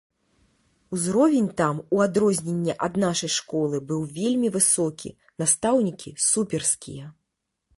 Узровень 0.93 1.49
там, 1.59 1.75
у 1.97 2.01
адрозненне 2.05 2.73
ад 2.87 2.97
нашай 3.03 3.31
школы, 3.37 3.83
быў 3.91 4.01
вельмі 4.17 4.47
высокі, 4.57 5.09
настаўнікі 5.45 6.17
суперскія. 6.31 7.05